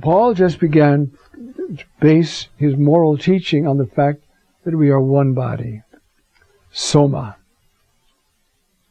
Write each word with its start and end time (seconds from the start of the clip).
Paul 0.00 0.34
just 0.34 0.60
began 0.60 1.12
to 1.34 1.84
base 2.00 2.48
his 2.56 2.76
moral 2.76 3.16
teaching 3.18 3.66
on 3.66 3.78
the 3.78 3.86
fact 3.86 4.22
that 4.64 4.76
we 4.76 4.90
are 4.90 5.00
one 5.00 5.32
body. 5.32 5.82
Soma. 6.70 7.36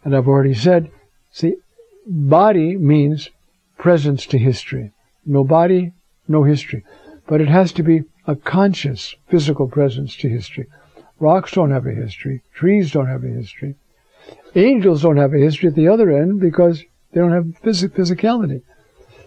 And 0.04 0.16
I've 0.16 0.28
already 0.28 0.54
said, 0.54 0.92
see, 1.32 1.56
body 2.06 2.78
means 2.78 3.30
presence 3.78 4.26
to 4.28 4.38
history. 4.38 4.92
No 5.26 5.44
body, 5.44 5.94
no 6.28 6.44
history. 6.44 6.84
But 7.28 7.42
it 7.42 7.48
has 7.48 7.72
to 7.74 7.84
be 7.84 8.04
a 8.28 8.36
conscious 8.36 9.16
physical 9.28 9.68
presence 9.68 10.16
to 10.18 10.30
history. 10.30 10.68
Rocks 11.20 11.52
don't 11.54 11.72
have 11.72 11.86
a 11.86 11.94
history. 11.94 12.42
Trees 12.54 12.92
don't 12.92 13.08
have 13.08 13.24
a 13.24 13.28
history. 13.28 13.76
Angels 14.56 15.02
don't 15.02 15.18
have 15.18 15.34
a 15.34 15.40
history 15.40 15.70
at 15.70 15.76
the 15.76 15.88
other 15.88 16.10
end 16.12 16.40
because 16.40 16.84
they 17.12 17.22
don't 17.22 17.32
have 17.32 17.46
phys- 17.64 17.90
physicality. 17.90 18.62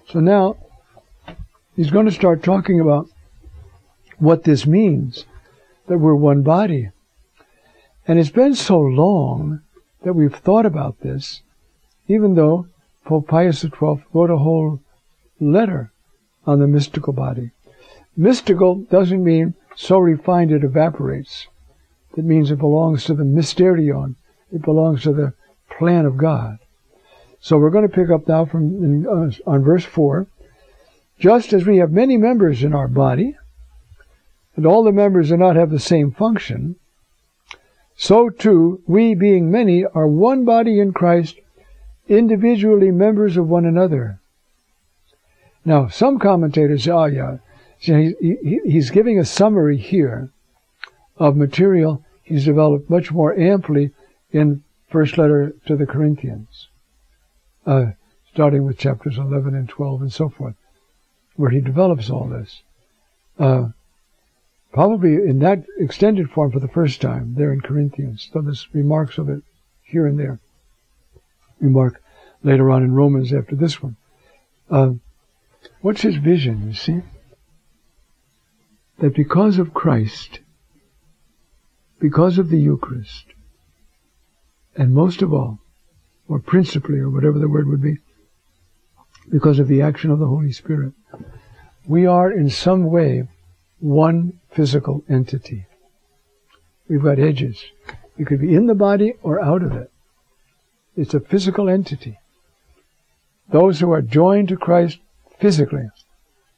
So 0.09 0.21
now 0.21 0.57
he's 1.79 1.93
going 1.93 2.07
to 2.07 2.13
start 2.13 2.43
talking 2.43 2.80
about 2.80 3.09
what 4.19 4.43
this 4.43 4.66
means 4.66 5.25
that 5.87 5.98
we're 5.98 6.15
one 6.15 6.43
body. 6.43 6.91
And 8.07 8.19
it's 8.19 8.30
been 8.30 8.57
so 8.57 8.80
long 8.80 9.61
that 10.02 10.15
we've 10.15 10.35
thought 10.35 10.66
about 10.66 11.01
this, 11.01 11.43
even 12.09 12.35
though 12.35 12.66
Pope 13.05 13.29
Pius 13.29 13.61
XII 13.61 14.02
wrote 14.12 14.30
a 14.30 14.38
whole 14.38 14.80
letter 15.41 15.93
on 16.45 16.59
the 16.59 16.66
mystical 16.66 17.12
body. 17.12 17.52
Mystical 18.16 18.74
doesn't 18.91 19.23
mean 19.23 19.55
so 19.77 19.99
refined 19.99 20.51
it 20.51 20.65
evaporates. 20.65 21.47
It 22.16 22.24
means 22.24 22.51
it 22.51 22.59
belongs 22.59 23.05
to 23.05 23.15
the 23.15 23.23
mysterion. 23.23 24.16
It 24.52 24.63
belongs 24.63 25.05
to 25.05 25.13
the 25.13 25.33
plan 25.71 26.07
of 26.07 26.16
God. 26.16 26.59
So 27.41 27.57
we're 27.57 27.71
going 27.71 27.88
to 27.88 27.95
pick 27.95 28.10
up 28.10 28.27
now 28.27 28.47
from 28.47 29.07
uh, 29.07 29.30
on 29.49 29.63
verse 29.63 29.85
4. 29.85 30.27
Just 31.19 31.53
as 31.53 31.67
we 31.67 31.79
have 31.79 31.91
many 31.91 32.17
members 32.17 32.63
in 32.63 32.75
our 32.75 32.89
body, 32.89 33.37
and 34.57 34.66
all 34.66 34.85
the 34.85 34.93
members 34.93 35.29
do 35.30 35.37
not 35.37 35.57
have 35.57 35.71
the 35.71 35.80
same 35.80 36.13
function, 36.13 36.77
so 37.97 38.30
too 38.30 38.80
we, 38.87 39.15
being 39.15 39.51
many, 39.51 39.85
are 39.85 40.07
one 40.07 40.45
body 40.45 40.79
in 40.79 40.93
Christ, 40.93 41.37
individually 42.09 42.91
members 42.91 43.37
of 43.37 43.49
one 43.49 43.65
another. 43.65 44.21
Now, 45.65 45.88
some 45.88 46.19
commentators 46.19 46.85
say, 46.85 46.91
oh 46.93 47.05
yeah, 47.07 47.38
he, 47.79 48.15
he, 48.21 48.60
he's 48.65 48.91
giving 48.91 49.19
a 49.19 49.25
summary 49.25 49.77
here 49.77 50.30
of 51.16 51.37
material 51.37 52.05
he's 52.29 52.45
developed 52.45 52.91
much 52.91 53.10
more 53.10 53.37
amply 53.38 53.91
in 54.30 54.63
first 54.88 55.19
letter 55.19 55.55
to 55.66 55.77
the 55.77 55.87
Corinthians, 55.87 56.69
uh, 57.66 57.87
starting 58.32 58.65
with 58.65 58.79
chapters 58.79 59.19
11 59.19 59.55
and 59.55 59.69
12 59.69 60.03
and 60.03 60.13
so 60.13 60.29
forth, 60.29 60.55
where 61.39 61.51
he 61.51 61.61
develops 61.61 62.11
all 62.11 62.27
this. 62.27 62.63
Uh, 63.39 63.69
probably 64.72 65.15
in 65.15 65.39
that 65.39 65.62
extended 65.78 66.28
form 66.28 66.50
for 66.50 66.59
the 66.59 66.67
first 66.67 67.00
time 67.00 67.34
there 67.37 67.53
in 67.53 67.61
Corinthians, 67.61 68.28
though 68.34 68.43
there's 68.43 68.67
remarks 68.75 69.19
of 69.19 69.28
it 69.28 69.43
here 69.84 70.05
and 70.05 70.19
there. 70.19 70.41
Remark 71.61 72.03
later 72.43 72.69
on 72.72 72.83
in 72.83 72.93
Romans 72.93 73.33
after 73.33 73.55
this 73.55 73.81
one. 73.81 73.97
Uh, 74.69 74.94
what's 75.81 76.03
his 76.03 76.16
vision, 76.16 76.66
you 76.66 76.75
see? 76.75 77.03
That 78.99 79.15
because 79.15 79.61
of 79.61 79.72
Christ, 79.72 80.41
because 82.00 82.39
of 82.39 82.49
the 82.49 82.59
Eucharist, 82.59 83.27
and 84.77 84.93
most 84.93 85.22
of 85.22 85.33
all, 85.33 85.61
or 86.28 86.41
principally, 86.41 86.99
or 86.99 87.09
whatever 87.09 87.39
the 87.39 87.49
word 87.49 87.69
would 87.69 87.81
be, 87.81 87.99
because 89.31 89.59
of 89.59 89.69
the 89.69 89.82
action 89.82 90.10
of 90.10 90.19
the 90.19 90.26
Holy 90.26 90.53
Spirit, 90.53 90.93
we 91.87 92.06
are 92.06 92.31
in 92.31 92.50
some 92.50 92.84
way 92.84 93.28
one 93.81 94.41
physical 94.50 95.04
entity. 95.09 95.66
We've 96.88 97.03
got 97.03 97.19
edges. 97.19 97.62
You 98.16 98.26
could 98.26 98.41
be 98.41 98.54
in 98.54 98.66
the 98.66 98.75
body 98.75 99.14
or 99.22 99.41
out 99.41 99.62
of 99.62 99.72
it. 99.72 99.91
It's 100.97 101.14
a 101.14 101.20
physical 101.20 101.69
entity. 101.69 102.19
Those 103.50 103.80
who 103.80 103.91
are 103.92 104.03
joined 104.03 104.48
to 104.48 104.56
Christ 104.56 104.98
physically, 105.38 105.88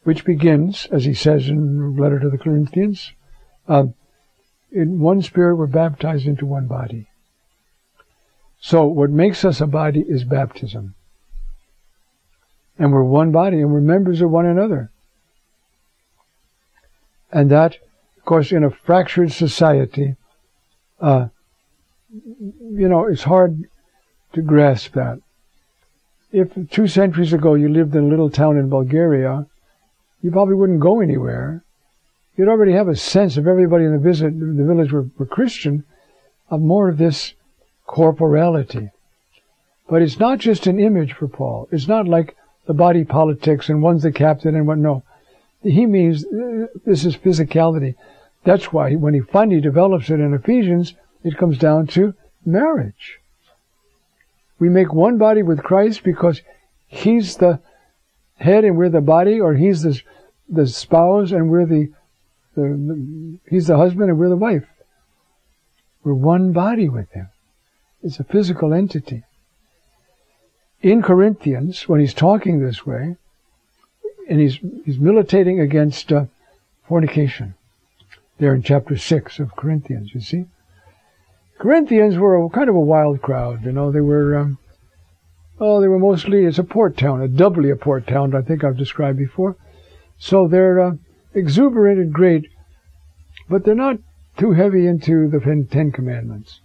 which 0.04 0.24
begins, 0.24 0.86
as 0.90 1.04
he 1.04 1.14
says 1.14 1.48
in 1.48 1.94
the 1.94 2.02
letter 2.02 2.18
to 2.18 2.30
the 2.30 2.38
Corinthians, 2.38 3.12
uh, 3.68 3.86
in 4.72 5.00
one 5.00 5.22
spirit 5.22 5.56
we're 5.56 5.66
baptized 5.66 6.26
into 6.26 6.46
one 6.46 6.66
body. 6.66 7.08
So 8.60 8.86
what 8.86 9.10
makes 9.10 9.44
us 9.44 9.60
a 9.60 9.66
body 9.66 10.04
is 10.06 10.24
baptism. 10.24 10.94
And 12.80 12.94
we're 12.94 13.04
one 13.04 13.30
body 13.30 13.60
and 13.60 13.70
we're 13.70 13.82
members 13.82 14.22
of 14.22 14.30
one 14.30 14.46
another. 14.46 14.90
And 17.30 17.50
that, 17.50 17.76
of 18.16 18.24
course, 18.24 18.50
in 18.52 18.64
a 18.64 18.70
fractured 18.70 19.32
society, 19.32 20.16
uh, 20.98 21.28
you 22.10 22.88
know, 22.88 23.06
it's 23.06 23.22
hard 23.22 23.64
to 24.32 24.40
grasp 24.40 24.94
that. 24.94 25.20
If 26.32 26.48
two 26.70 26.86
centuries 26.86 27.34
ago 27.34 27.52
you 27.52 27.68
lived 27.68 27.94
in 27.94 28.04
a 28.04 28.08
little 28.08 28.30
town 28.30 28.56
in 28.56 28.70
Bulgaria, 28.70 29.46
you 30.22 30.30
probably 30.30 30.54
wouldn't 30.54 30.80
go 30.80 31.00
anywhere. 31.00 31.62
You'd 32.36 32.48
already 32.48 32.72
have 32.72 32.88
a 32.88 32.96
sense 32.96 33.36
of 33.36 33.46
everybody 33.46 33.84
in 33.84 33.92
the, 33.92 33.98
visit, 33.98 34.32
the 34.40 34.64
village 34.64 34.90
were, 34.90 35.10
were 35.18 35.26
Christian, 35.26 35.84
of 36.48 36.62
more 36.62 36.88
of 36.88 36.96
this 36.96 37.34
corporality. 37.86 38.88
But 39.86 40.00
it's 40.00 40.18
not 40.18 40.38
just 40.38 40.66
an 40.66 40.80
image 40.80 41.12
for 41.12 41.28
Paul. 41.28 41.68
It's 41.70 41.86
not 41.86 42.08
like 42.08 42.36
the 42.70 42.74
body 42.74 43.02
politics 43.02 43.68
and 43.68 43.82
one's 43.82 44.04
the 44.04 44.12
captain 44.12 44.54
and 44.54 44.64
what. 44.64 44.78
No, 44.78 45.02
he 45.60 45.86
means 45.86 46.24
uh, 46.24 46.68
this 46.86 47.04
is 47.04 47.16
physicality. 47.16 47.96
That's 48.44 48.72
why 48.72 48.94
when 48.94 49.12
he 49.12 49.18
finally 49.18 49.60
develops 49.60 50.08
it 50.08 50.20
in 50.20 50.32
Ephesians, 50.32 50.94
it 51.24 51.36
comes 51.36 51.58
down 51.58 51.88
to 51.88 52.14
marriage. 52.46 53.18
We 54.60 54.68
make 54.68 54.92
one 54.92 55.18
body 55.18 55.42
with 55.42 55.64
Christ 55.64 56.04
because 56.04 56.42
he's 56.86 57.38
the 57.38 57.58
head 58.36 58.62
and 58.64 58.76
we're 58.76 58.88
the 58.88 59.00
body, 59.00 59.40
or 59.40 59.54
he's 59.54 59.82
the, 59.82 60.00
the 60.48 60.68
spouse 60.68 61.32
and 61.32 61.50
we're 61.50 61.66
the, 61.66 61.92
the, 62.54 62.62
the 62.62 63.38
he's 63.50 63.66
the 63.66 63.78
husband 63.78 64.10
and 64.10 64.18
we're 64.20 64.28
the 64.28 64.36
wife. 64.36 64.68
We're 66.04 66.14
one 66.14 66.52
body 66.52 66.88
with 66.88 67.10
him. 67.10 67.30
It's 68.00 68.20
a 68.20 68.24
physical 68.24 68.72
entity. 68.72 69.24
In 70.82 71.02
Corinthians, 71.02 71.88
when 71.88 72.00
he's 72.00 72.14
talking 72.14 72.60
this 72.60 72.86
way, 72.86 73.16
and 74.28 74.40
he's 74.40 74.58
he's 74.84 74.98
militating 74.98 75.60
against 75.60 76.12
uh, 76.12 76.26
fornication. 76.86 77.54
There 78.38 78.54
in 78.54 78.62
chapter 78.62 78.96
six 78.96 79.38
of 79.38 79.56
Corinthians, 79.56 80.14
you 80.14 80.20
see. 80.20 80.46
Corinthians 81.58 82.16
were 82.16 82.42
a, 82.42 82.48
kind 82.48 82.70
of 82.70 82.74
a 82.74 82.80
wild 82.80 83.20
crowd. 83.20 83.64
You 83.64 83.72
know, 83.72 83.92
they 83.92 84.00
were. 84.00 84.34
Um, 84.36 84.58
oh, 85.60 85.80
they 85.80 85.88
were 85.88 85.98
mostly. 85.98 86.46
It's 86.46 86.58
a 86.58 86.64
port 86.64 86.96
town, 86.96 87.20
a 87.20 87.28
doubly 87.28 87.68
a 87.70 87.76
port 87.76 88.06
town. 88.06 88.34
I 88.34 88.40
think 88.40 88.64
I've 88.64 88.78
described 88.78 89.18
before. 89.18 89.56
So 90.18 90.48
they're 90.48 90.80
uh, 90.80 90.92
exuberant 91.34 91.98
and 91.98 92.12
great, 92.12 92.48
but 93.48 93.64
they're 93.64 93.74
not 93.74 93.98
too 94.38 94.52
heavy 94.52 94.86
into 94.86 95.28
the 95.28 95.66
Ten 95.70 95.92
Commandments. 95.92 96.60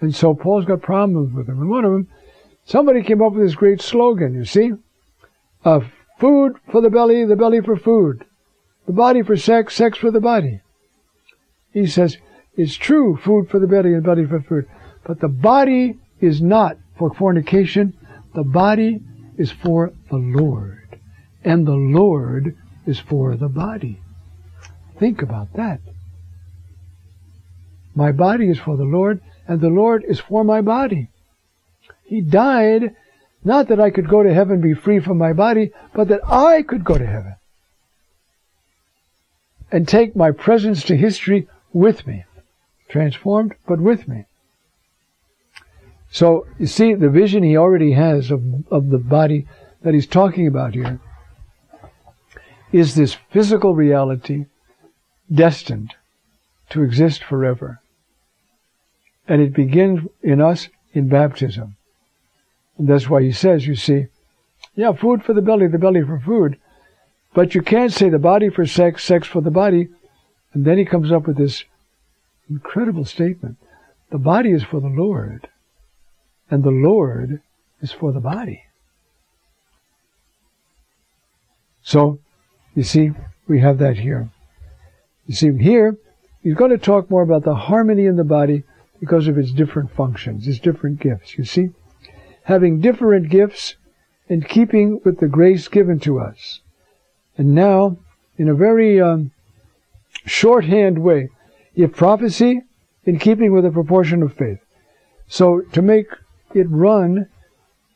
And 0.00 0.14
so 0.14 0.32
Paul's 0.32 0.64
got 0.64 0.80
problems 0.80 1.34
with 1.34 1.46
them. 1.46 1.60
And 1.60 1.68
one 1.68 1.84
of 1.84 1.92
them, 1.92 2.08
somebody 2.68 3.02
came 3.02 3.20
up 3.20 3.32
with 3.32 3.44
this 3.44 3.56
great 3.56 3.80
slogan. 3.80 4.34
You 4.34 4.44
see, 4.44 4.72
uh, 5.64 5.80
Food 6.18 6.56
for 6.72 6.80
the 6.80 6.90
belly, 6.90 7.24
the 7.24 7.36
belly 7.36 7.60
for 7.60 7.76
food. 7.76 8.24
The 8.86 8.92
body 8.92 9.22
for 9.22 9.36
sex, 9.36 9.74
sex 9.74 9.98
for 9.98 10.10
the 10.10 10.20
body. 10.20 10.60
He 11.72 11.86
says, 11.86 12.16
it's 12.56 12.74
true, 12.74 13.16
food 13.16 13.48
for 13.48 13.60
the 13.60 13.68
belly 13.68 13.94
and 13.94 14.02
belly 14.02 14.26
for 14.26 14.40
food. 14.40 14.66
But 15.04 15.20
the 15.20 15.28
body 15.28 15.98
is 16.20 16.42
not 16.42 16.76
for 16.98 17.14
fornication. 17.14 17.96
The 18.34 18.42
body 18.42 19.00
is 19.36 19.52
for 19.52 19.92
the 20.10 20.16
Lord. 20.16 20.98
And 21.44 21.66
the 21.66 21.76
Lord 21.76 22.56
is 22.84 22.98
for 22.98 23.36
the 23.36 23.48
body. 23.48 24.00
Think 24.98 25.22
about 25.22 25.52
that. 25.52 25.80
My 27.94 28.10
body 28.10 28.50
is 28.50 28.58
for 28.58 28.76
the 28.76 28.84
Lord, 28.84 29.20
and 29.46 29.60
the 29.60 29.68
Lord 29.68 30.04
is 30.04 30.18
for 30.18 30.42
my 30.42 30.60
body. 30.60 31.10
He 32.08 32.22
died 32.22 32.96
not 33.44 33.68
that 33.68 33.78
I 33.78 33.90
could 33.90 34.08
go 34.08 34.22
to 34.22 34.32
heaven, 34.32 34.62
be 34.62 34.72
free 34.72 34.98
from 34.98 35.18
my 35.18 35.34
body, 35.34 35.72
but 35.94 36.08
that 36.08 36.22
I 36.26 36.62
could 36.62 36.82
go 36.82 36.96
to 36.96 37.06
heaven. 37.06 37.36
And 39.70 39.86
take 39.86 40.16
my 40.16 40.30
presence 40.30 40.82
to 40.84 40.96
history 40.96 41.46
with 41.72 42.06
me. 42.06 42.24
Transformed, 42.88 43.54
but 43.66 43.78
with 43.78 44.08
me. 44.08 44.24
So, 46.10 46.46
you 46.58 46.66
see, 46.66 46.94
the 46.94 47.10
vision 47.10 47.42
he 47.42 47.58
already 47.58 47.92
has 47.92 48.30
of, 48.30 48.42
of 48.70 48.88
the 48.88 48.98
body 48.98 49.46
that 49.82 49.92
he's 49.92 50.06
talking 50.06 50.46
about 50.46 50.72
here 50.72 50.98
is 52.72 52.94
this 52.94 53.18
physical 53.30 53.74
reality 53.74 54.46
destined 55.30 55.92
to 56.70 56.82
exist 56.82 57.22
forever. 57.22 57.82
And 59.26 59.42
it 59.42 59.52
begins 59.52 60.08
in 60.22 60.40
us 60.40 60.70
in 60.94 61.08
baptism. 61.08 61.76
And 62.78 62.88
that's 62.88 63.08
why 63.08 63.22
he 63.22 63.32
says, 63.32 63.66
you 63.66 63.74
see, 63.74 64.06
yeah, 64.74 64.92
food 64.92 65.24
for 65.24 65.34
the 65.34 65.42
belly, 65.42 65.66
the 65.66 65.78
belly 65.78 66.02
for 66.02 66.20
food. 66.20 66.58
But 67.34 67.54
you 67.54 67.62
can't 67.62 67.92
say 67.92 68.08
the 68.08 68.18
body 68.18 68.48
for 68.48 68.64
sex, 68.64 69.04
sex 69.04 69.26
for 69.26 69.40
the 69.40 69.50
body. 69.50 69.88
And 70.52 70.64
then 70.64 70.78
he 70.78 70.84
comes 70.84 71.12
up 71.12 71.26
with 71.26 71.36
this 71.36 71.64
incredible 72.48 73.04
statement. 73.04 73.56
The 74.10 74.18
body 74.18 74.52
is 74.52 74.62
for 74.62 74.80
the 74.80 74.88
Lord, 74.88 75.48
and 76.50 76.64
the 76.64 76.70
Lord 76.70 77.42
is 77.82 77.92
for 77.92 78.12
the 78.12 78.20
body. 78.20 78.62
So, 81.82 82.18
you 82.74 82.82
see, 82.82 83.12
we 83.46 83.60
have 83.60 83.78
that 83.78 83.98
here. 83.98 84.30
You 85.26 85.34
see, 85.34 85.56
here, 85.58 85.98
he's 86.42 86.54
going 86.54 86.70
to 86.70 86.78
talk 86.78 87.10
more 87.10 87.22
about 87.22 87.44
the 87.44 87.54
harmony 87.54 88.06
in 88.06 88.16
the 88.16 88.24
body 88.24 88.62
because 88.98 89.28
of 89.28 89.36
its 89.36 89.52
different 89.52 89.94
functions, 89.94 90.48
its 90.48 90.58
different 90.58 91.00
gifts. 91.00 91.36
You 91.36 91.44
see, 91.44 91.70
having 92.48 92.80
different 92.80 93.28
gifts 93.28 93.76
in 94.26 94.40
keeping 94.40 94.98
with 95.04 95.20
the 95.20 95.28
grace 95.28 95.68
given 95.68 96.00
to 96.00 96.18
us. 96.18 96.60
And 97.36 97.54
now, 97.54 97.98
in 98.38 98.48
a 98.48 98.54
very 98.54 98.98
um, 98.98 99.32
shorthand 100.24 100.98
way, 100.98 101.28
if 101.76 101.92
prophecy, 101.92 102.62
in 103.04 103.18
keeping 103.18 103.52
with 103.52 103.64
the 103.64 103.70
proportion 103.70 104.22
of 104.22 104.32
faith. 104.32 104.60
So 105.26 105.60
to 105.72 105.82
make 105.82 106.06
it 106.54 106.66
run, 106.70 107.28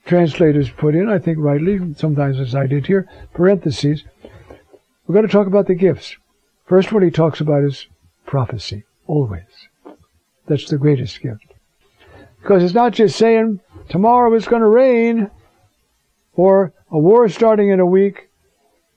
translators 0.05 0.69
put 0.69 0.95
in, 0.95 1.09
I 1.09 1.19
think 1.19 1.39
rightly, 1.41 1.95
sometimes 1.97 2.39
as 2.39 2.55
I 2.55 2.67
did 2.67 2.87
here, 2.87 3.09
parentheses. 3.33 4.05
We're 5.07 5.15
going 5.15 5.27
to 5.27 5.33
talk 5.33 5.47
about 5.47 5.67
the 5.67 5.75
gifts. 5.75 6.15
First 6.67 6.93
one 6.93 7.03
he 7.03 7.11
talks 7.11 7.41
about 7.41 7.65
is 7.65 7.87
prophecy, 8.27 8.85
always. 9.07 9.69
That's 10.47 10.69
the 10.69 10.77
greatest 10.77 11.23
gift. 11.23 11.55
Because 12.43 12.63
it's 12.63 12.75
not 12.75 12.93
just 12.93 13.17
saying, 13.17 13.61
tomorrow 13.89 14.33
it's 14.35 14.49
going 14.49 14.63
to 14.63 14.69
rain, 14.69 15.31
or 16.35 16.73
a 16.91 16.99
war 16.99 17.29
starting 17.29 17.71
in 17.71 17.81
a 17.81 17.87
week. 17.87 18.29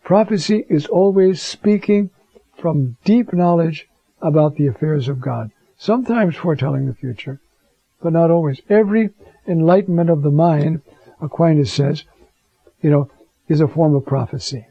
Prophecy 0.04 0.66
is 0.70 0.86
always 0.86 1.42
speaking 1.42 2.10
from 2.58 2.98
deep 3.04 3.34
knowledge 3.34 3.88
about 4.22 4.56
the 4.56 4.68
affairs 4.68 5.08
of 5.08 5.20
God. 5.20 5.52
Sometimes 5.78 6.36
foretelling 6.36 6.86
the 6.86 6.94
future, 6.94 7.40
but 8.02 8.14
not 8.14 8.32
always. 8.32 8.62
Every 8.70 9.10
enlightenment 9.48 10.10
of 10.10 10.22
the 10.22 10.32
mind, 10.32 10.82
Aquinas 11.22 11.72
says, 11.72 12.04
you 12.82 12.90
know, 12.90 13.10
is 13.48 13.62
a 13.62 13.68
form 13.68 13.96
of 13.96 14.06
prophecy. 14.06 14.66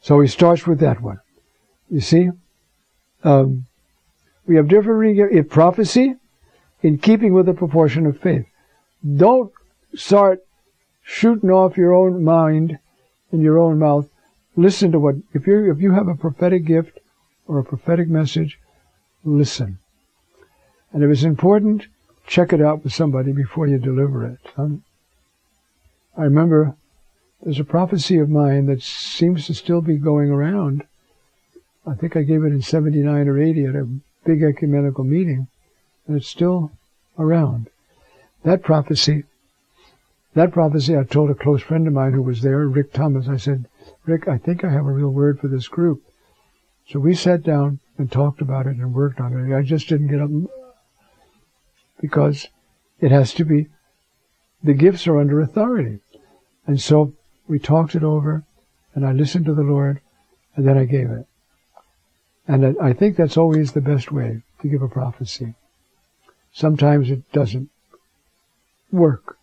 So 0.00 0.20
he 0.20 0.28
starts 0.28 0.66
with 0.66 0.80
that 0.80 1.00
one. 1.00 1.20
You 1.88 2.00
see, 2.00 2.30
um, 3.24 3.66
we 4.46 4.56
have 4.56 4.68
differing 4.68 5.16
if 5.16 5.48
prophecy 5.48 6.16
in 6.82 6.98
keeping 6.98 7.32
with 7.32 7.46
the 7.46 7.54
proportion 7.54 8.06
of 8.06 8.20
faith. 8.20 8.46
Don't 9.16 9.52
start 9.94 10.44
shooting 11.02 11.50
off 11.50 11.76
your 11.76 11.92
own 11.92 12.22
mind 12.22 12.78
in 13.32 13.40
your 13.40 13.58
own 13.58 13.78
mouth. 13.78 14.08
Listen 14.56 14.92
to 14.92 14.98
what 14.98 15.16
if 15.32 15.46
you 15.46 15.70
if 15.72 15.80
you 15.80 15.92
have 15.92 16.08
a 16.08 16.14
prophetic 16.14 16.64
gift 16.64 16.98
or 17.46 17.58
a 17.58 17.64
prophetic 17.64 18.08
message, 18.08 18.58
listen. 19.24 19.78
And 20.92 21.02
if 21.02 21.10
it's 21.10 21.22
important, 21.22 21.86
check 22.26 22.52
it 22.52 22.60
out 22.60 22.84
with 22.84 22.92
somebody 22.92 23.32
before 23.32 23.66
you 23.66 23.78
deliver 23.78 24.26
it. 24.26 24.38
Um, 24.56 24.84
I 26.16 26.24
remember 26.24 26.76
there's 27.42 27.58
a 27.58 27.64
prophecy 27.64 28.18
of 28.18 28.28
mine 28.28 28.66
that 28.66 28.82
seems 28.82 29.46
to 29.46 29.54
still 29.54 29.80
be 29.80 29.96
going 29.96 30.30
around. 30.30 30.84
I 31.86 31.94
think 31.94 32.16
I 32.16 32.22
gave 32.22 32.44
it 32.44 32.52
in 32.52 32.62
79 32.62 33.28
or 33.28 33.42
80 33.42 33.64
at 33.64 33.74
a 33.74 33.88
big 34.24 34.42
ecumenical 34.42 35.04
meeting, 35.04 35.48
and 36.06 36.16
it's 36.16 36.28
still 36.28 36.72
around. 37.18 37.68
That 38.44 38.62
prophecy, 38.62 39.24
that 40.34 40.52
prophecy 40.52 40.96
I 40.96 41.04
told 41.04 41.30
a 41.30 41.34
close 41.34 41.62
friend 41.62 41.86
of 41.86 41.92
mine 41.92 42.12
who 42.12 42.22
was 42.22 42.42
there, 42.42 42.66
Rick 42.66 42.92
Thomas, 42.92 43.28
I 43.28 43.36
said, 43.36 43.66
Rick, 44.04 44.26
I 44.26 44.38
think 44.38 44.64
I 44.64 44.70
have 44.70 44.86
a 44.86 44.92
real 44.92 45.10
word 45.10 45.38
for 45.38 45.48
this 45.48 45.68
group. 45.68 46.02
So 46.88 46.98
we 46.98 47.14
sat 47.14 47.42
down 47.42 47.78
and 47.98 48.10
talked 48.10 48.40
about 48.40 48.66
it 48.66 48.76
and 48.76 48.94
worked 48.94 49.20
on 49.20 49.32
it. 49.32 49.56
I 49.56 49.62
just 49.62 49.88
didn't 49.88 50.08
get 50.08 50.20
up 50.20 50.30
because 52.00 52.48
it 53.00 53.12
has 53.12 53.32
to 53.34 53.44
be, 53.44 53.68
the 54.62 54.74
gifts 54.74 55.06
are 55.06 55.20
under 55.20 55.40
authority. 55.40 56.00
And 56.66 56.80
so 56.80 57.14
we 57.46 57.58
talked 57.58 57.94
it 57.94 58.02
over 58.02 58.44
and 58.94 59.06
I 59.06 59.12
listened 59.12 59.46
to 59.46 59.54
the 59.54 59.62
Lord 59.62 60.00
and 60.56 60.66
then 60.66 60.76
I 60.76 60.84
gave 60.84 61.10
it. 61.10 61.26
And 62.48 62.76
I 62.80 62.92
think 62.92 63.16
that's 63.16 63.36
always 63.36 63.72
the 63.72 63.80
best 63.80 64.10
way 64.10 64.42
to 64.60 64.68
give 64.68 64.82
a 64.82 64.88
prophecy. 64.88 65.54
Sometimes 66.52 67.10
it 67.10 67.30
doesn't 67.32 67.70
work, 68.90 69.38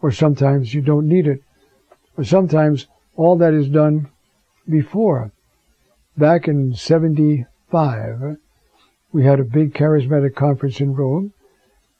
or 0.00 0.12
sometimes 0.12 0.72
you 0.72 0.80
don't 0.80 1.08
need 1.08 1.26
it, 1.26 1.42
or 2.16 2.24
sometimes 2.24 2.86
all 3.16 3.36
that 3.38 3.52
is 3.52 3.68
done 3.68 4.08
before. 4.68 5.32
Back 6.16 6.46
in 6.46 6.74
75, 6.74 8.36
we 9.12 9.24
had 9.24 9.40
a 9.40 9.44
big 9.44 9.74
charismatic 9.74 10.34
conference 10.34 10.80
in 10.80 10.94
Rome, 10.94 11.32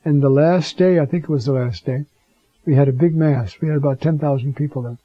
and 0.05 0.23
the 0.23 0.29
last 0.29 0.77
day, 0.77 1.01
I 1.01 1.07
think 1.07 1.25
it 1.25 1.31
was 1.31 1.47
the 1.47 1.53
last 1.53 1.85
day, 1.85 2.05
we 2.65 2.75
had 2.75 2.89
a 2.89 2.93
big 2.93 3.15
mass. 3.15 3.61
We 3.61 3.69
had 3.69 3.77
about 3.77 4.01
10,000 4.01 4.55
people 4.55 4.83
there. 4.83 4.99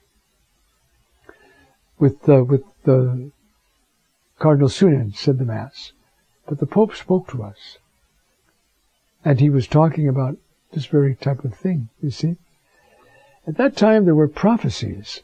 With, 1.97 2.29
uh, 2.29 2.43
with 2.43 2.63
the 2.83 3.31
Cardinal 4.37 4.69
Suenens 4.69 5.19
said 5.19 5.37
the 5.37 5.45
Mass, 5.45 5.91
but 6.47 6.59
the 6.59 6.65
Pope 6.65 6.95
spoke 6.95 7.27
to 7.29 7.43
us. 7.43 7.77
And 9.23 9.39
he 9.39 9.49
was 9.49 9.67
talking 9.67 10.07
about 10.07 10.37
this 10.71 10.85
very 10.85 11.15
type 11.15 11.43
of 11.43 11.53
thing, 11.53 11.89
you 12.01 12.11
see. 12.11 12.37
At 13.47 13.57
that 13.57 13.75
time, 13.75 14.05
there 14.05 14.15
were 14.15 14.27
prophecies 14.27 15.23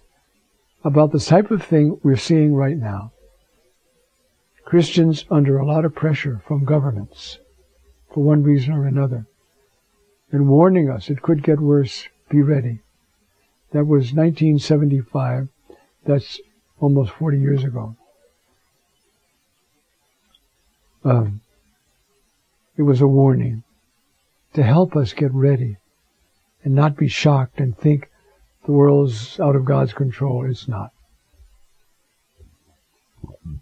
about 0.83 1.11
the 1.11 1.19
type 1.19 1.51
of 1.51 1.63
thing 1.63 1.99
we're 2.03 2.15
seeing 2.15 2.53
right 2.53 2.77
now. 2.77 3.11
Christians 4.65 5.25
under 5.29 5.57
a 5.57 5.65
lot 5.65 5.85
of 5.85 5.93
pressure 5.93 6.41
from 6.47 6.65
governments, 6.65 7.37
for 8.11 8.23
one 8.23 8.43
reason 8.43 8.73
or 8.73 8.85
another, 8.85 9.25
and 10.31 10.49
warning 10.49 10.89
us 10.89 11.09
it 11.09 11.21
could 11.21 11.43
get 11.43 11.59
worse, 11.59 12.07
be 12.29 12.41
ready. 12.41 12.79
That 13.71 13.85
was 13.85 14.13
1975. 14.13 15.49
That's 16.05 16.39
almost 16.79 17.11
40 17.11 17.39
years 17.39 17.63
ago. 17.63 17.95
Um, 21.03 21.41
it 22.77 22.81
was 22.81 23.01
a 23.01 23.07
warning 23.07 23.63
to 24.55 24.63
help 24.63 24.95
us 24.95 25.13
get 25.13 25.33
ready 25.33 25.77
and 26.63 26.73
not 26.73 26.97
be 26.97 27.07
shocked 27.07 27.59
and 27.59 27.77
think 27.77 28.09
the 28.65 28.71
world's 28.71 29.39
out 29.39 29.55
of 29.55 29.65
God's 29.65 29.93
control. 29.93 30.45
It's 30.49 30.67
not. 30.67 30.91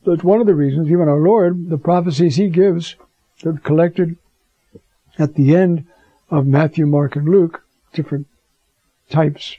That's 0.05 0.23
one 0.23 0.39
of 0.39 0.47
the 0.47 0.55
reasons, 0.55 0.87
even 0.87 1.09
our 1.09 1.19
Lord, 1.19 1.69
the 1.69 1.77
prophecies 1.77 2.35
He 2.35 2.49
gives, 2.49 2.95
they're 3.41 3.53
collected 3.53 4.17
at 5.17 5.35
the 5.35 5.55
end 5.55 5.85
of 6.29 6.47
Matthew, 6.47 6.85
Mark, 6.85 7.15
and 7.15 7.27
Luke, 7.27 7.63
different 7.93 8.27
types, 9.09 9.57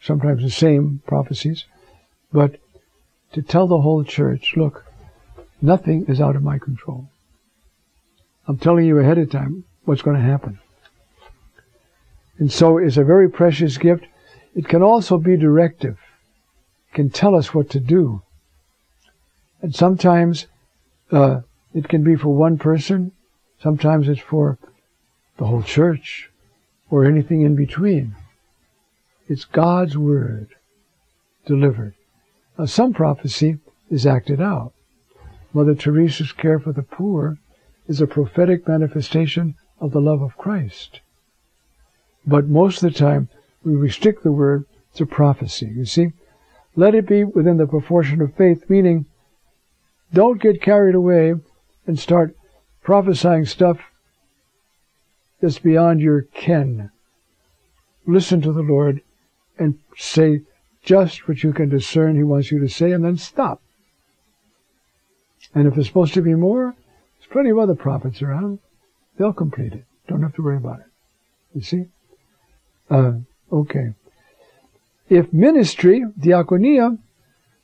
sometimes 0.00 0.42
the 0.42 0.50
same 0.50 1.02
prophecies, 1.06 1.64
but 2.32 2.56
to 3.32 3.42
tell 3.42 3.66
the 3.66 3.80
whole 3.80 4.04
church, 4.04 4.54
look, 4.56 4.84
nothing 5.60 6.04
is 6.06 6.20
out 6.20 6.36
of 6.36 6.42
my 6.42 6.58
control. 6.58 7.08
I'm 8.46 8.58
telling 8.58 8.86
you 8.86 8.98
ahead 8.98 9.18
of 9.18 9.30
time 9.30 9.64
what's 9.84 10.02
going 10.02 10.16
to 10.16 10.22
happen. 10.22 10.58
And 12.42 12.50
so 12.50 12.76
it's 12.76 12.96
a 12.96 13.04
very 13.04 13.30
precious 13.30 13.78
gift. 13.78 14.04
It 14.56 14.66
can 14.66 14.82
also 14.82 15.16
be 15.16 15.36
directive. 15.36 15.96
It 16.90 16.94
can 16.96 17.08
tell 17.08 17.36
us 17.36 17.54
what 17.54 17.70
to 17.70 17.78
do. 17.78 18.22
And 19.60 19.72
sometimes 19.72 20.48
uh, 21.12 21.42
it 21.72 21.88
can 21.88 22.02
be 22.02 22.16
for 22.16 22.34
one 22.34 22.58
person. 22.58 23.12
Sometimes 23.60 24.08
it's 24.08 24.20
for 24.20 24.58
the 25.36 25.44
whole 25.44 25.62
church 25.62 26.30
or 26.90 27.04
anything 27.04 27.42
in 27.42 27.54
between. 27.54 28.16
It's 29.28 29.44
God's 29.44 29.96
word 29.96 30.48
delivered. 31.46 31.94
Now, 32.58 32.64
some 32.64 32.92
prophecy 32.92 33.58
is 33.88 34.04
acted 34.04 34.40
out. 34.40 34.72
Mother 35.52 35.76
Teresa's 35.76 36.32
care 36.32 36.58
for 36.58 36.72
the 36.72 36.82
poor 36.82 37.38
is 37.86 38.00
a 38.00 38.08
prophetic 38.08 38.66
manifestation 38.66 39.54
of 39.78 39.92
the 39.92 40.00
love 40.00 40.22
of 40.22 40.36
Christ. 40.36 41.01
But 42.26 42.46
most 42.46 42.82
of 42.82 42.92
the 42.92 42.98
time, 42.98 43.28
we 43.64 43.74
restrict 43.74 44.22
the 44.22 44.32
word 44.32 44.64
to 44.94 45.06
prophecy. 45.06 45.66
You 45.74 45.84
see, 45.84 46.12
let 46.76 46.94
it 46.94 47.06
be 47.06 47.24
within 47.24 47.56
the 47.56 47.66
proportion 47.66 48.20
of 48.20 48.34
faith, 48.34 48.68
meaning 48.68 49.06
don't 50.12 50.40
get 50.40 50.62
carried 50.62 50.94
away 50.94 51.34
and 51.86 51.98
start 51.98 52.36
prophesying 52.82 53.46
stuff 53.46 53.78
that's 55.40 55.58
beyond 55.58 56.00
your 56.00 56.22
ken. 56.22 56.90
Listen 58.06 58.40
to 58.42 58.52
the 58.52 58.62
Lord 58.62 59.00
and 59.58 59.78
say 59.96 60.42
just 60.82 61.28
what 61.28 61.42
you 61.42 61.52
can 61.52 61.68
discern 61.68 62.16
He 62.16 62.22
wants 62.22 62.50
you 62.50 62.58
to 62.60 62.68
say, 62.68 62.92
and 62.92 63.04
then 63.04 63.16
stop. 63.16 63.60
And 65.54 65.66
if 65.66 65.76
it's 65.76 65.88
supposed 65.88 66.14
to 66.14 66.22
be 66.22 66.34
more, 66.34 66.74
there's 67.18 67.30
plenty 67.30 67.50
of 67.50 67.58
other 67.58 67.74
prophets 67.74 68.22
around. 68.22 68.58
They'll 69.16 69.32
complete 69.32 69.72
it. 69.72 69.84
Don't 70.08 70.22
have 70.22 70.34
to 70.34 70.42
worry 70.42 70.56
about 70.56 70.80
it. 70.80 70.86
You 71.54 71.62
see? 71.62 71.86
Uh, 72.92 73.12
okay. 73.50 73.94
If 75.08 75.32
ministry, 75.32 76.04
diaconia, 76.20 76.98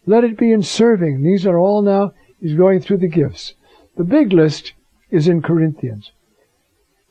Let 0.06 0.24
it 0.24 0.38
be 0.38 0.52
in 0.52 0.62
serving. 0.62 1.22
These 1.22 1.46
are 1.46 1.58
all 1.58 1.82
now, 1.82 2.14
he's 2.40 2.54
going 2.54 2.80
through 2.80 2.98
the 2.98 3.08
gifts. 3.08 3.52
The 3.98 4.04
big 4.04 4.32
list 4.32 4.72
is 5.10 5.28
in 5.28 5.42
Corinthians. 5.42 6.12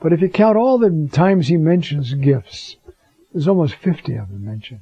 But 0.01 0.13
if 0.13 0.21
you 0.21 0.29
count 0.29 0.57
all 0.57 0.79
the 0.79 1.09
times 1.11 1.47
he 1.47 1.57
mentions 1.57 2.11
gifts, 2.15 2.77
there's 3.31 3.47
almost 3.47 3.75
50 3.75 4.15
of 4.15 4.29
them 4.29 4.45
mentioned. 4.45 4.81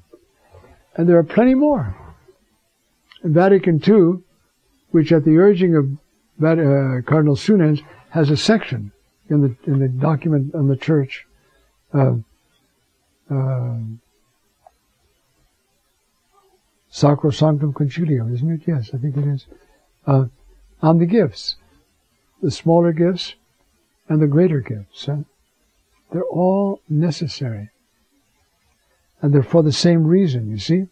And 0.95 1.09
there 1.09 1.17
are 1.17 1.23
plenty 1.23 1.55
more. 1.55 1.93
In 3.21 3.33
Vatican 3.33 3.81
II, 3.85 4.23
which 4.91 5.11
at 5.11 5.25
the 5.25 5.37
urging 5.37 5.75
of 5.75 5.85
uh, 6.41 7.01
Cardinal 7.05 7.35
Suenens 7.35 7.81
has 8.11 8.29
a 8.29 8.37
section 8.37 8.93
in 9.29 9.41
the 9.41 9.55
in 9.69 9.79
the 9.79 9.89
document 9.89 10.55
on 10.55 10.69
the 10.69 10.77
church. 10.77 11.25
Uh, 11.93 12.15
uh, 13.29 13.77
Sacrosanctum 16.91 17.73
Concilium, 17.73 18.33
isn't 18.33 18.49
it? 18.49 18.61
Yes, 18.65 18.91
I 18.93 18.97
think 18.97 19.17
it 19.17 19.27
is. 19.27 19.45
Uh, 20.07 20.25
on 20.81 20.99
the 20.99 21.05
gifts, 21.05 21.55
the 22.41 22.51
smaller 22.51 22.93
gifts 22.93 23.35
and 24.07 24.21
the 24.21 24.27
greater 24.27 24.61
gifts. 24.61 25.05
Huh? 25.05 25.17
They're 26.11 26.23
all 26.23 26.79
necessary. 26.87 27.69
And 29.21 29.33
they're 29.33 29.43
for 29.43 29.63
the 29.63 29.71
same 29.71 30.05
reason, 30.05 30.49
you 30.49 30.59
see? 30.59 30.85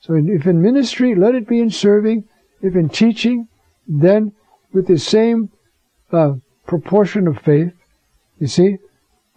So 0.00 0.14
if 0.14 0.46
in 0.46 0.60
ministry, 0.60 1.14
let 1.14 1.34
it 1.34 1.48
be 1.48 1.60
in 1.60 1.70
serving. 1.70 2.24
If 2.60 2.76
in 2.76 2.88
teaching, 2.88 3.48
then 3.88 4.32
with 4.72 4.86
the 4.86 4.98
same 4.98 5.50
uh, 6.12 6.34
proportion 6.66 7.26
of 7.26 7.38
faith, 7.38 7.72
you 8.38 8.46
see, 8.46 8.76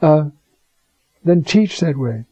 uh, 0.02 0.30
then 1.28 1.44
teach 1.44 1.80
that 1.80 1.98
way. 1.98 2.26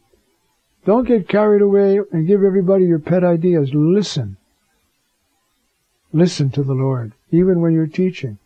Don't 0.84 1.08
get 1.08 1.28
carried 1.28 1.62
away 1.62 2.00
and 2.12 2.26
give 2.26 2.44
everybody 2.44 2.84
your 2.84 3.00
pet 3.00 3.24
ideas. 3.24 3.70
Listen. 3.74 4.36
Listen 6.12 6.50
to 6.50 6.62
the 6.62 6.74
Lord, 6.74 7.12
even 7.30 7.60
when 7.60 7.74
you're 7.74 7.86
teaching, 7.86 8.38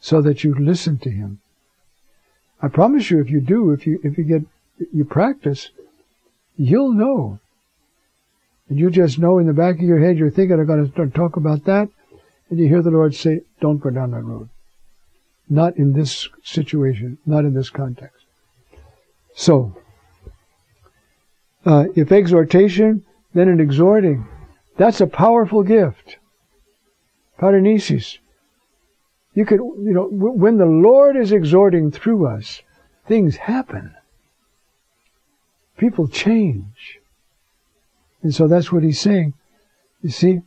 so 0.00 0.20
that 0.20 0.42
you 0.42 0.54
listen 0.54 0.98
to 0.98 1.10
Him. 1.10 1.40
I 2.60 2.68
promise 2.68 3.10
you, 3.10 3.20
if 3.20 3.30
you 3.30 3.40
do, 3.40 3.70
if 3.70 3.86
you 3.86 4.00
if 4.02 4.18
you 4.18 4.24
get 4.24 4.42
you 4.92 5.04
practice, 5.04 5.70
you'll 6.56 6.92
know. 6.92 7.38
And 8.68 8.78
you 8.78 8.90
just 8.90 9.18
know 9.18 9.38
in 9.38 9.46
the 9.46 9.52
back 9.52 9.76
of 9.76 9.82
your 9.82 10.00
head, 10.00 10.16
you're 10.16 10.30
thinking, 10.30 10.58
I'm 10.58 10.66
going 10.66 10.90
to 10.90 11.06
talk 11.10 11.36
about 11.36 11.64
that, 11.64 11.88
and 12.50 12.58
you 12.58 12.68
hear 12.68 12.82
the 12.82 12.90
Lord 12.90 13.14
say, 13.14 13.42
"Don't 13.60 13.78
go 13.78 13.90
down 13.90 14.10
that 14.10 14.22
road." 14.22 14.48
Not 15.48 15.76
in 15.76 15.92
this 15.92 16.28
situation, 16.42 17.18
not 17.24 17.44
in 17.44 17.54
this 17.54 17.70
context. 17.70 18.21
So, 19.34 19.76
uh, 21.64 21.86
if 21.94 22.12
exhortation, 22.12 23.04
then 23.34 23.48
an 23.48 23.60
exhorting. 23.60 24.26
That's 24.76 25.00
a 25.00 25.06
powerful 25.06 25.62
gift. 25.62 26.16
Paraenesis. 27.38 28.18
You 29.34 29.46
could, 29.46 29.60
you 29.60 29.92
know, 29.92 30.08
when 30.10 30.58
the 30.58 30.66
Lord 30.66 31.16
is 31.16 31.32
exhorting 31.32 31.90
through 31.90 32.26
us, 32.26 32.62
things 33.06 33.36
happen. 33.36 33.94
People 35.78 36.06
change. 36.06 37.00
And 38.22 38.34
so 38.34 38.46
that's 38.46 38.70
what 38.70 38.82
he's 38.82 39.00
saying. 39.00 39.34
You 40.02 40.10
see? 40.10 40.40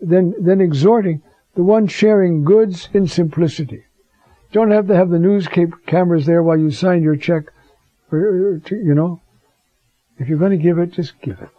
Then, 0.00 0.34
then 0.38 0.60
exhorting 0.60 1.22
the 1.54 1.62
one 1.62 1.86
sharing 1.86 2.44
goods 2.44 2.88
in 2.92 3.06
simplicity. 3.06 3.84
Don't 4.52 4.70
have 4.70 4.86
to 4.88 4.96
have 4.96 5.10
the 5.10 5.18
news 5.18 5.48
cameras 5.86 6.26
there 6.26 6.42
while 6.42 6.58
you 6.58 6.70
sign 6.70 7.02
your 7.02 7.16
check, 7.16 7.44
you 8.18 8.94
know. 8.94 9.20
If 10.18 10.28
you're 10.28 10.38
going 10.38 10.52
to 10.52 10.56
give 10.56 10.78
it, 10.78 10.92
just 10.92 11.20
give 11.20 11.40
it. 11.40 11.50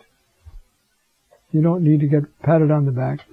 You 1.51 1.61
don't 1.61 1.83
need 1.83 1.99
to 1.99 2.07
get 2.07 2.41
patted 2.41 2.71
on 2.71 2.85
the 2.85 2.91
back. 2.91 3.25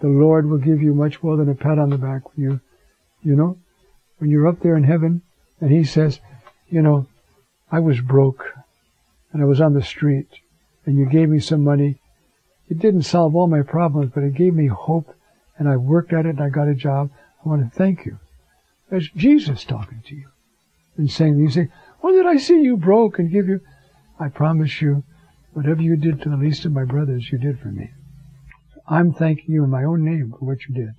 The 0.00 0.08
Lord 0.08 0.48
will 0.48 0.58
give 0.58 0.82
you 0.82 0.94
much 0.94 1.22
more 1.22 1.36
than 1.36 1.48
a 1.48 1.54
pat 1.54 1.78
on 1.78 1.90
the 1.90 1.98
back 1.98 2.22
you, 2.36 2.60
you 3.22 3.36
know, 3.36 3.58
when 4.18 4.30
you're 4.30 4.48
up 4.48 4.60
there 4.60 4.76
in 4.76 4.84
heaven 4.84 5.22
and 5.60 5.70
He 5.70 5.84
says, 5.84 6.20
you 6.68 6.82
know, 6.82 7.06
I 7.70 7.78
was 7.80 8.00
broke 8.00 8.44
and 9.32 9.42
I 9.42 9.44
was 9.44 9.60
on 9.60 9.74
the 9.74 9.82
street 9.82 10.28
and 10.86 10.96
you 10.96 11.06
gave 11.06 11.28
me 11.28 11.40
some 11.40 11.62
money. 11.62 11.98
It 12.68 12.78
didn't 12.78 13.02
solve 13.02 13.36
all 13.36 13.46
my 13.46 13.62
problems, 13.62 14.12
but 14.14 14.24
it 14.24 14.34
gave 14.34 14.54
me 14.54 14.66
hope 14.66 15.14
and 15.58 15.68
I 15.68 15.76
worked 15.76 16.12
at 16.12 16.26
it 16.26 16.30
and 16.30 16.40
I 16.40 16.48
got 16.48 16.68
a 16.68 16.74
job. 16.74 17.10
I 17.44 17.48
want 17.48 17.62
to 17.62 17.76
thank 17.76 18.04
you. 18.04 18.18
That's 18.90 19.08
Jesus 19.08 19.64
talking 19.64 20.02
to 20.06 20.14
you 20.14 20.28
and 20.96 21.10
saying, 21.10 21.38
you 21.38 21.50
say, 21.50 21.68
when 22.02 22.14
did 22.14 22.26
I 22.26 22.36
see 22.36 22.60
you 22.60 22.76
broke 22.76 23.18
and 23.18 23.30
give 23.30 23.46
you? 23.46 23.60
I 24.18 24.28
promise 24.28 24.82
you, 24.82 25.04
whatever 25.52 25.80
you 25.80 25.96
did 25.96 26.20
to 26.22 26.28
the 26.28 26.36
least 26.36 26.64
of 26.64 26.72
my 26.72 26.84
brothers, 26.84 27.30
you 27.30 27.38
did 27.38 27.60
for 27.60 27.68
me. 27.68 27.90
I'm 28.88 29.12
thanking 29.12 29.46
you 29.54 29.62
in 29.62 29.70
my 29.70 29.84
own 29.84 30.04
name 30.04 30.34
for 30.36 30.44
what 30.44 30.58
you 30.68 30.74
did. 30.74 30.90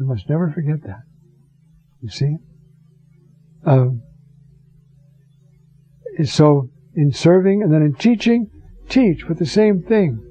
We 0.00 0.06
must 0.06 0.28
never 0.28 0.50
forget 0.50 0.82
that. 0.84 1.02
You 2.00 2.08
see? 2.08 2.36
Um, 3.64 4.02
so, 6.24 6.70
in 6.94 7.12
serving 7.12 7.62
and 7.62 7.72
then 7.72 7.82
in 7.82 7.94
teaching, 7.94 8.50
teach 8.88 9.26
with 9.28 9.38
the 9.38 9.46
same 9.46 9.82
thing. 9.82 10.22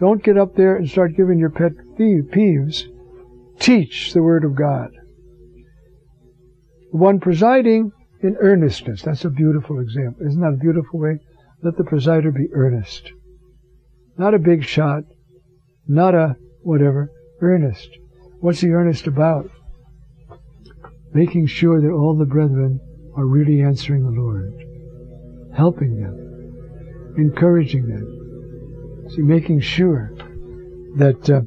Don't 0.00 0.24
get 0.24 0.36
up 0.36 0.56
there 0.56 0.74
and 0.74 0.90
start 0.90 1.16
giving 1.16 1.38
your 1.38 1.50
pet 1.50 1.72
peeves. 1.96 2.84
Teach 3.60 4.12
the 4.12 4.22
Word 4.22 4.44
of 4.44 4.56
God. 4.56 4.90
The 6.90 6.98
one 6.98 7.20
presiding 7.20 7.92
in 8.22 8.36
earnestness. 8.40 9.02
That's 9.02 9.24
a 9.24 9.30
beautiful 9.30 9.80
example. 9.80 10.26
Isn't 10.26 10.40
that 10.40 10.54
a 10.54 10.56
beautiful 10.56 11.00
way? 11.00 11.18
Let 11.62 11.76
the 11.76 11.84
presider 11.84 12.34
be 12.34 12.48
earnest. 12.52 13.12
Not 14.16 14.34
a 14.34 14.38
big 14.38 14.64
shot. 14.64 15.04
Not 15.86 16.14
a 16.14 16.36
whatever. 16.62 17.10
Earnest. 17.40 17.88
What's 18.40 18.60
he 18.60 18.68
earnest 18.68 19.06
about? 19.06 19.50
Making 21.12 21.46
sure 21.46 21.80
that 21.80 21.90
all 21.90 22.16
the 22.16 22.26
brethren 22.26 22.80
are 23.16 23.26
really 23.26 23.62
answering 23.62 24.04
the 24.04 24.20
Lord. 24.20 24.52
Helping 25.56 26.00
them. 26.00 27.14
Encouraging 27.16 27.88
them 27.88 28.18
See, 29.10 29.22
making 29.22 29.60
sure 29.60 30.12
that 30.96 31.30
uh, 31.30 31.40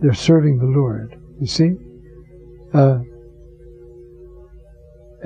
they're 0.00 0.14
serving 0.14 0.58
the 0.58 0.66
Lord. 0.66 1.16
You 1.40 1.46
see? 1.46 1.72
Uh, 2.74 3.00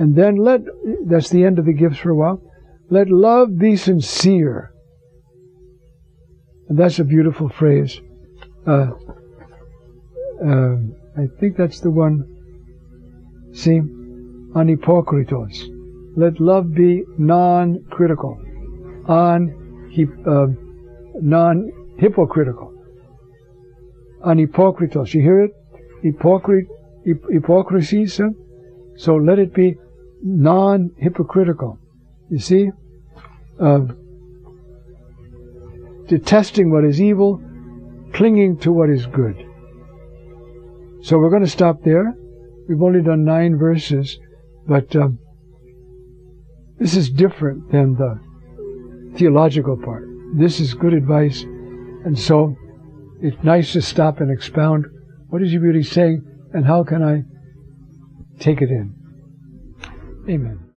and 0.01 0.15
then 0.15 0.35
let, 0.37 0.61
that's 1.05 1.29
the 1.29 1.45
end 1.45 1.59
of 1.59 1.65
the 1.65 1.73
gifts 1.73 1.99
for 1.99 2.09
a 2.09 2.15
while. 2.15 2.41
Let 2.89 3.11
love 3.11 3.59
be 3.59 3.75
sincere. 3.75 4.73
And 6.67 6.75
that's 6.79 6.97
a 6.97 7.03
beautiful 7.03 7.49
phrase. 7.49 8.01
Uh, 8.65 8.87
uh, 10.43 10.75
I 11.15 11.27
think 11.39 11.55
that's 11.55 11.81
the 11.81 11.91
one. 11.91 12.25
See? 13.53 13.79
Anhypokritos. 14.59 15.67
Let 16.17 16.41
love 16.41 16.73
be 16.73 17.03
non-critical. 17.19 18.41
On, 19.05 19.39
uh, 20.25 20.47
non-hypocritical. 21.21 22.73
Anhypokritos. 24.25 25.13
You 25.13 25.21
hear 25.21 25.41
it? 25.43 25.51
Hypocrit, 26.03 26.65
hypocrisy, 27.05 28.07
sir? 28.07 28.31
So 28.95 29.15
let 29.15 29.37
it 29.37 29.53
be 29.53 29.77
non-hypocritical. 30.23 31.77
You 32.29 32.39
see? 32.39 32.69
Uh, 33.59 33.81
detesting 36.07 36.71
what 36.71 36.83
is 36.83 37.01
evil, 37.01 37.41
clinging 38.13 38.57
to 38.57 38.71
what 38.71 38.89
is 38.89 39.05
good. 39.05 39.47
So 41.03 41.17
we're 41.17 41.29
going 41.29 41.43
to 41.43 41.49
stop 41.49 41.83
there. 41.83 42.15
We've 42.67 42.81
only 42.81 43.01
done 43.01 43.23
nine 43.23 43.57
verses, 43.57 44.19
but 44.67 44.95
um, 44.95 45.19
this 46.79 46.95
is 46.95 47.09
different 47.09 47.71
than 47.71 47.95
the 47.95 48.19
theological 49.17 49.77
part. 49.77 50.03
This 50.35 50.59
is 50.59 50.73
good 50.73 50.93
advice. 50.93 51.43
And 52.05 52.17
so 52.17 52.55
it's 53.21 53.43
nice 53.43 53.73
to 53.73 53.81
stop 53.81 54.19
and 54.19 54.31
expound 54.31 54.85
what 55.29 55.41
is 55.41 55.51
he 55.51 55.57
really 55.57 55.83
saying 55.83 56.23
and 56.53 56.65
how 56.65 56.83
can 56.83 57.03
I 57.03 57.23
take 58.39 58.61
it 58.61 58.69
in. 58.69 59.00
Amen. 60.31 60.70